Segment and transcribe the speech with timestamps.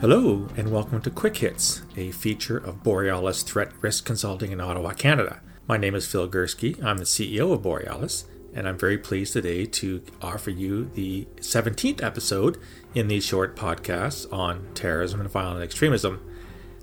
[0.00, 4.92] Hello, and welcome to Quick Hits, a feature of Borealis Threat Risk Consulting in Ottawa,
[4.92, 5.40] Canada.
[5.66, 6.80] My name is Phil Gurski.
[6.84, 8.24] I'm the CEO of Borealis,
[8.54, 12.58] and I'm very pleased today to offer you the 17th episode
[12.94, 16.24] in these short podcasts on terrorism and violent extremism.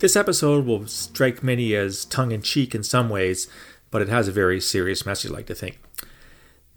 [0.00, 3.48] This episode will strike many as tongue in cheek in some ways,
[3.90, 5.80] but it has a very serious message, I like to think.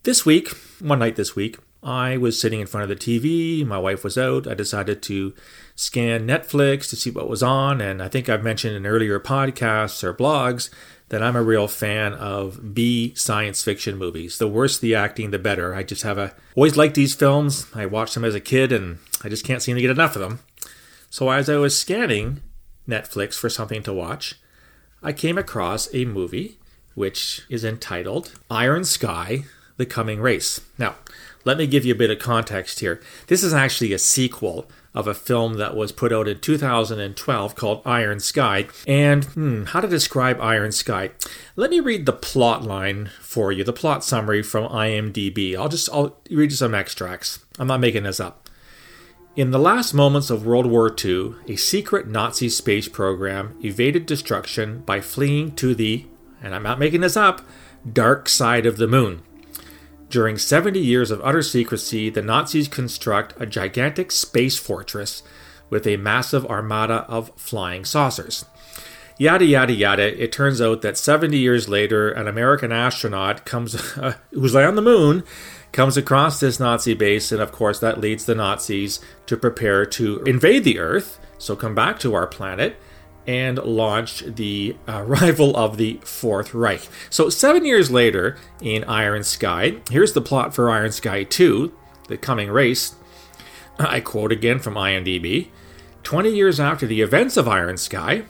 [0.03, 0.47] This week,
[0.79, 4.17] one night this week, I was sitting in front of the TV, my wife was
[4.17, 4.47] out.
[4.47, 5.33] I decided to
[5.75, 10.03] scan Netflix to see what was on, and I think I've mentioned in earlier podcasts
[10.03, 10.69] or blogs
[11.11, 14.37] that I'm a real fan of B science fiction movies.
[14.37, 15.75] The worse the acting, the better.
[15.75, 17.65] I just have a always liked these films.
[17.75, 20.21] I watched them as a kid and I just can't seem to get enough of
[20.21, 20.39] them.
[21.09, 22.41] So as I was scanning
[22.87, 24.35] Netflix for something to watch,
[25.03, 26.57] I came across a movie
[26.95, 29.43] which is entitled Iron Sky:
[29.81, 30.61] The Coming Race.
[30.77, 30.95] Now,
[31.43, 33.01] let me give you a bit of context here.
[33.25, 37.81] This is actually a sequel of a film that was put out in 2012 called
[37.83, 38.67] Iron Sky.
[38.87, 41.11] And hmm, how to describe Iron Sky?
[41.55, 45.57] Let me read the plot line for you, the plot summary from IMDb.
[45.57, 47.39] I'll just I'll read you some extracts.
[47.57, 48.49] I'm not making this up.
[49.35, 54.81] In the last moments of World War II, a secret Nazi space program evaded destruction
[54.81, 56.05] by fleeing to the,
[56.43, 57.41] and I'm not making this up,
[57.91, 59.21] dark side of the moon.
[60.11, 65.23] During 70 years of utter secrecy, the Nazis construct a gigantic space fortress
[65.69, 68.43] with a massive armada of flying saucers.
[69.17, 70.21] Yada yada yada.
[70.21, 74.81] It turns out that 70 years later, an American astronaut comes, uh, who's on the
[74.81, 75.23] moon,
[75.71, 80.21] comes across this Nazi base, and of course, that leads the Nazis to prepare to
[80.23, 82.75] invade the Earth, so come back to our planet
[83.27, 86.87] and launched the uh, rival of the Fourth Reich.
[87.09, 91.73] So, seven years later in Iron Sky, here's the plot for Iron Sky 2,
[92.07, 92.95] The Coming Race.
[93.79, 95.47] I quote again from IMDb
[96.03, 98.23] 20 years after the events of Iron Sky,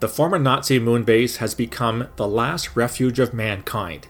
[0.00, 4.08] the former Nazi moon base has become the last refuge of mankind.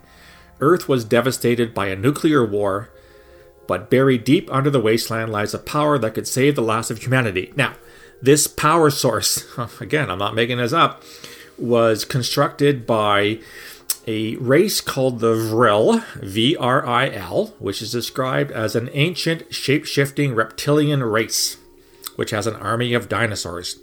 [0.60, 2.90] Earth was devastated by a nuclear war,
[3.66, 7.02] but buried deep under the wasteland lies a power that could save the last of
[7.02, 7.52] humanity.
[7.56, 7.74] Now,
[8.22, 9.44] this power source,
[9.80, 11.02] again, I'm not making this up,
[11.58, 13.40] was constructed by
[14.06, 19.52] a race called the Vril, V R I L, which is described as an ancient
[19.54, 21.56] shape shifting reptilian race,
[22.16, 23.78] which has an army of dinosaurs.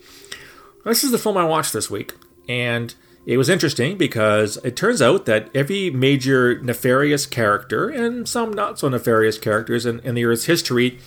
[0.84, 2.14] This is the film I watched this week,
[2.48, 2.94] and
[3.26, 8.80] it was interesting because it turns out that every major nefarious character and some not
[8.80, 11.00] so nefarious characters in, in the Earth's history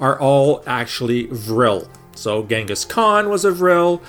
[0.00, 1.88] are all actually Vril.
[2.18, 4.02] So Genghis Khan was a Vril,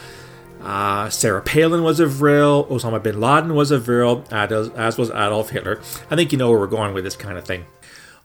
[0.61, 5.51] uh, Sarah Palin was a Vril, Osama bin Laden was a Vril, as was Adolf
[5.51, 5.79] Hitler.
[6.09, 7.65] I think you know where we're going with this kind of thing.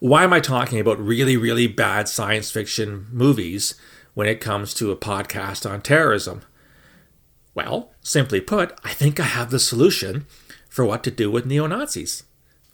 [0.00, 3.74] Why am I talking about really, really bad science fiction movies
[4.14, 6.42] when it comes to a podcast on terrorism?
[7.54, 10.26] Well, simply put, I think I have the solution
[10.68, 12.24] for what to do with neo Nazis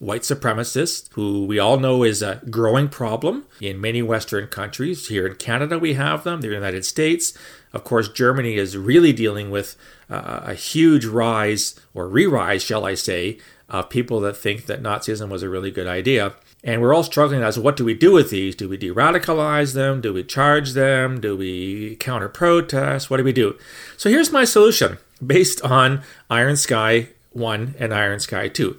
[0.01, 5.09] white supremacists, who we all know is a growing problem in many Western countries.
[5.09, 7.35] Here in Canada, we have them, the United States.
[7.73, 9.77] Of course, Germany is really dealing with
[10.09, 13.39] uh, a huge rise, or re rise, shall I say,
[13.69, 16.33] of people that think that Nazism was a really good idea.
[16.65, 18.57] And we're all struggling as what do we do with these?
[18.57, 20.01] Do we de radicalize them?
[20.01, 21.21] Do we charge them?
[21.21, 23.11] Do we counter protest?
[23.11, 23.57] What do we do?
[23.99, 28.79] So here's my solution based on Iron Sky 1 and Iron Sky 2.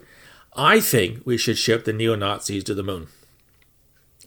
[0.53, 3.07] I think we should ship the neo Nazis to the moon.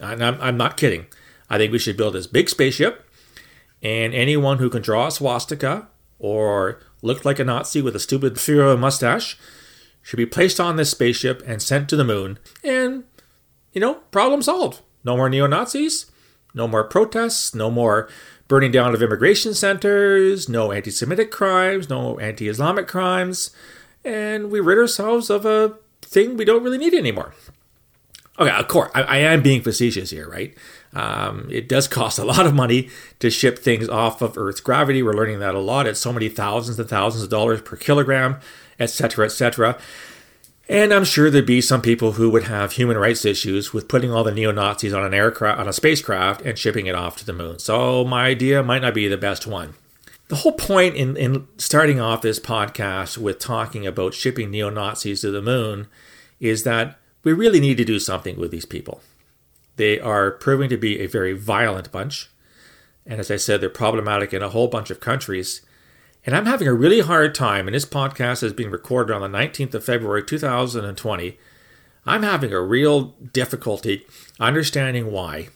[0.00, 1.06] And I'm, I'm not kidding.
[1.50, 3.06] I think we should build this big spaceship,
[3.82, 8.34] and anyone who can draw a swastika or look like a Nazi with a stupid
[8.34, 9.38] Führer mustache
[10.02, 12.38] should be placed on this spaceship and sent to the moon.
[12.62, 13.04] And,
[13.72, 14.80] you know, problem solved.
[15.04, 16.10] No more neo Nazis,
[16.54, 18.08] no more protests, no more
[18.48, 23.50] burning down of immigration centers, no anti Semitic crimes, no anti Islamic crimes,
[24.04, 25.74] and we rid ourselves of a
[26.04, 27.34] thing we don't really need anymore.
[28.38, 30.54] Okay, of course, I, I am being facetious here, right?
[30.92, 32.88] Um, it does cost a lot of money
[33.20, 35.02] to ship things off of Earth's gravity.
[35.02, 35.86] We're learning that a lot.
[35.86, 38.38] It's so many thousands and thousands of dollars per kilogram,
[38.78, 39.78] etc., etc.
[40.68, 44.10] And I'm sure there'd be some people who would have human rights issues with putting
[44.10, 47.26] all the neo Nazis on an aircraft, on a spacecraft, and shipping it off to
[47.26, 47.58] the moon.
[47.58, 49.74] So my idea might not be the best one.
[50.28, 55.20] The whole point in, in starting off this podcast with talking about shipping neo Nazis
[55.20, 55.86] to the moon
[56.40, 59.02] is that we really need to do something with these people.
[59.76, 62.30] They are proving to be a very violent bunch.
[63.06, 65.60] And as I said, they're problematic in a whole bunch of countries.
[66.24, 69.38] And I'm having a really hard time, and this podcast is being recorded on the
[69.38, 71.38] 19th of February 2020.
[72.06, 74.06] I'm having a real difficulty
[74.40, 75.48] understanding why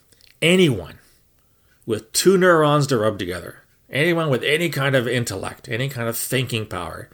[0.42, 0.98] anyone
[1.86, 6.16] with two neurons to rub together anyone with any kind of intellect, any kind of
[6.16, 7.08] thinking power,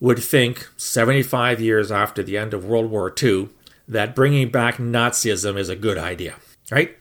[0.00, 3.48] would think 75 years after the end of World War II
[3.86, 6.36] that bringing back Nazism is a good idea,
[6.70, 6.94] right?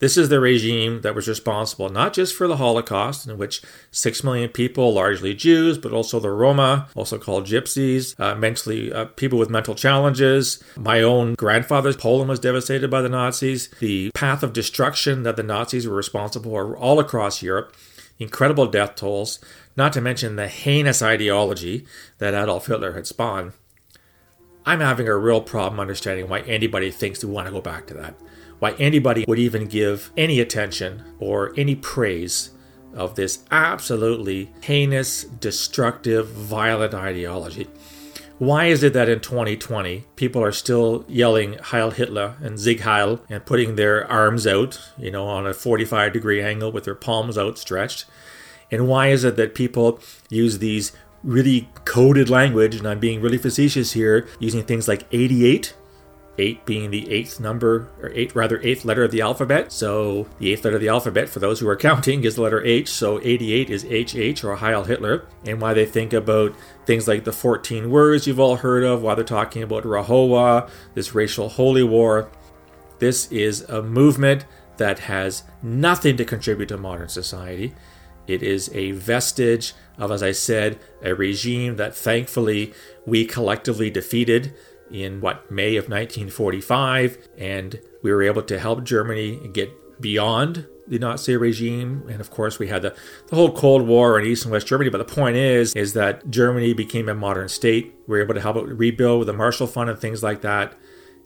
[0.00, 4.24] This is the regime that was responsible not just for the Holocaust, in which six
[4.24, 9.38] million people, largely Jews, but also the Roma, also called Gypsies, uh, mentally uh, people
[9.38, 10.64] with mental challenges.
[10.74, 13.68] My own grandfather's Poland was devastated by the Nazis.
[13.78, 17.76] The path of destruction that the Nazis were responsible for all across Europe,
[18.20, 19.40] incredible death tolls,
[19.76, 21.84] not to mention the heinous ideology
[22.18, 23.52] that Adolf Hitler had spawned.
[24.64, 27.94] I'm having a real problem understanding why anybody thinks we want to go back to
[27.94, 28.14] that
[28.60, 32.50] why anybody would even give any attention or any praise
[32.94, 37.66] of this absolutely heinous, destructive, violent ideology.
[38.40, 43.20] Why is it that in 2020 people are still yelling Heil Hitler and Sieg Heil
[43.28, 47.36] and putting their arms out, you know, on a 45 degree angle with their palms
[47.36, 48.06] outstretched?
[48.70, 50.00] And why is it that people
[50.30, 50.92] use these
[51.22, 55.74] really coded language, and I'm being really facetious here, using things like 88
[56.40, 59.70] eight being the eighth number, or eight rather eighth letter of the alphabet.
[59.70, 62.64] So the eighth letter of the alphabet, for those who are counting, is the letter
[62.64, 62.88] H.
[62.88, 65.26] So 88 is HH or Heil Hitler.
[65.44, 66.54] And why they think about
[66.86, 71.14] things like the 14 words you've all heard of, why they're talking about Rahowa, this
[71.14, 72.30] racial holy war.
[72.98, 74.46] This is a movement
[74.78, 77.74] that has nothing to contribute to modern society.
[78.26, 82.72] It is a vestige of, as I said, a regime that thankfully
[83.04, 84.54] we collectively defeated
[84.92, 90.98] in what May of 1945, and we were able to help Germany get beyond the
[90.98, 92.96] Nazi regime, and of course we had the,
[93.28, 94.90] the whole Cold War in East and West Germany.
[94.90, 97.94] But the point is, is that Germany became a modern state.
[98.08, 100.74] We were able to help it rebuild with the Marshall Fund and things like that,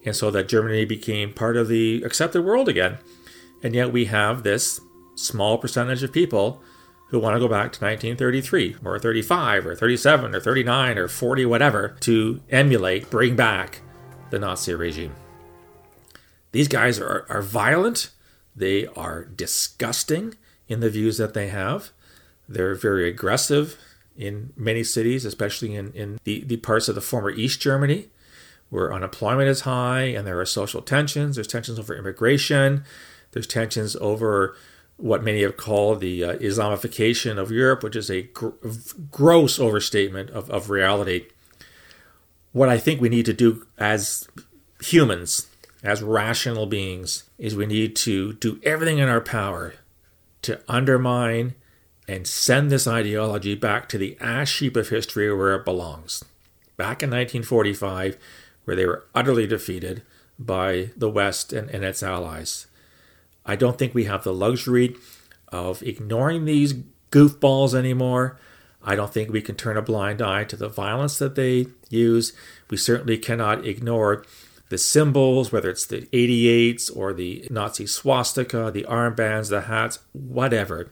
[0.05, 2.99] and so that Germany became part of the accepted world again.
[3.63, 4.79] And yet we have this
[5.15, 6.61] small percentage of people
[7.07, 11.45] who want to go back to 1933 or 35 or 37 or 39 or 40,
[11.45, 13.81] whatever, to emulate, bring back
[14.31, 15.13] the Nazi regime.
[16.51, 18.11] These guys are, are violent,
[18.55, 20.35] they are disgusting
[20.67, 21.91] in the views that they have,
[22.49, 23.77] they're very aggressive
[24.17, 28.09] in many cities, especially in, in the, the parts of the former East Germany
[28.69, 31.35] where unemployment is high and there are social tensions.
[31.35, 32.83] There's tensions over immigration,
[33.31, 34.55] there's tensions over
[34.97, 38.49] what many have called the uh, Islamification of Europe, which is a gr-
[39.11, 41.27] gross overstatement of, of reality.
[42.53, 44.27] What I think we need to do as
[44.81, 45.47] humans,
[45.83, 49.73] as rational beings, is we need to do everything in our power
[50.43, 51.55] to undermine
[52.07, 56.23] and send this ideology back to the ash heap of history where it belongs.
[56.77, 58.17] Back in 1945,
[58.63, 60.03] where they were utterly defeated
[60.37, 62.67] by the West and, and its allies.
[63.45, 64.95] I don't think we have the luxury
[65.49, 66.73] of ignoring these
[67.11, 68.39] goofballs anymore.
[68.83, 72.33] I don't think we can turn a blind eye to the violence that they use.
[72.69, 74.25] We certainly cannot ignore
[74.69, 80.91] the symbols, whether it's the 88s or the Nazi swastika, the armbands, the hats, whatever.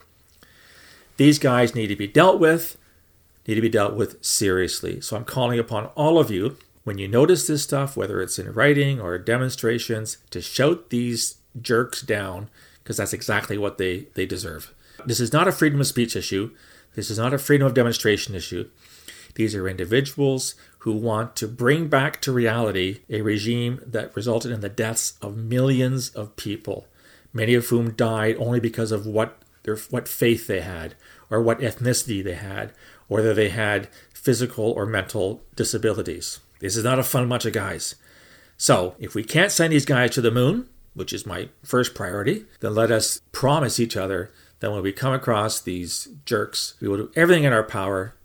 [1.18, 2.78] These guys need to be dealt with,
[3.48, 5.02] need to be dealt with seriously.
[5.02, 8.52] So I'm calling upon all of you, when you notice this stuff, whether it's in
[8.52, 12.50] writing or demonstrations, to shout these jerks down
[12.84, 14.74] because that's exactly what they, they deserve.
[15.06, 16.52] This is not a freedom of speech issue.
[16.96, 18.70] This is not a freedom of demonstration issue.
[19.36, 24.62] These are individuals who want to bring back to reality a regime that resulted in
[24.62, 26.88] the deaths of millions of people,
[27.32, 30.94] many of whom died only because of what their what faith they had,
[31.32, 32.72] or what ethnicity they had,
[33.10, 36.40] or whether they had physical or mental disabilities.
[36.60, 37.96] This is not a fun bunch of guys.
[38.58, 42.46] So, if we can't send these guys to the moon, which is my first priority,
[42.60, 46.98] then let us promise each other that when we come across these jerks, we will
[46.98, 48.16] do everything in our power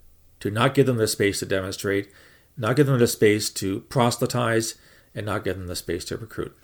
[0.40, 2.08] to not give them the space to demonstrate,
[2.56, 4.76] not give them the space to proselytize,
[5.14, 6.56] and not give them the space to recruit.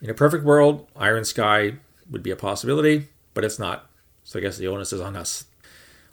[0.00, 1.74] In a perfect world, Iron Sky
[2.10, 3.88] would be a possibility, but it's not.
[4.24, 5.44] So I guess the onus is on us.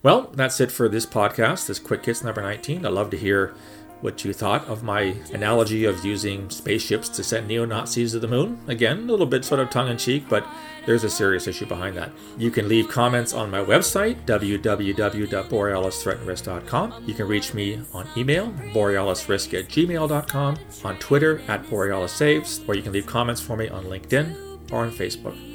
[0.03, 2.85] Well, that's it for this podcast, this Quick Hits number 19.
[2.85, 3.55] I'd love to hear
[4.01, 8.27] what you thought of my analogy of using spaceships to send neo Nazis to the
[8.27, 8.59] moon.
[8.67, 10.45] Again, a little bit sort of tongue in cheek, but
[10.85, 12.11] there's a serious issue behind that.
[12.37, 17.03] You can leave comments on my website, www.borealisthreatandrisk.com.
[17.05, 22.83] You can reach me on email, borealisrisk at gmail.com, on Twitter at borealissaves, or you
[22.83, 25.54] can leave comments for me on LinkedIn or on Facebook.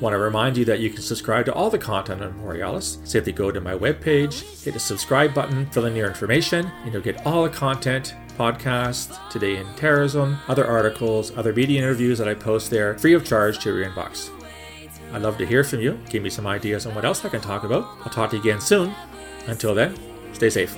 [0.00, 2.98] Want to remind you that you can subscribe to all the content on Borealis.
[3.04, 7.02] Simply go to my webpage, hit the subscribe button, fill in your information, and you'll
[7.02, 12.32] get all the content podcast, Today in Terrorism, other articles, other media interviews that I
[12.32, 14.30] post there free of charge to your inbox.
[15.12, 15.98] I'd love to hear from you.
[16.08, 17.84] Give me some ideas on what else I can talk about.
[18.02, 18.94] I'll talk to you again soon.
[19.46, 19.94] Until then,
[20.32, 20.74] stay safe.